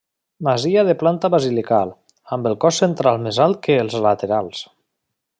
[0.45, 1.91] Masia de planta basilical,
[2.37, 4.63] amb el cos central més alt que els laterals.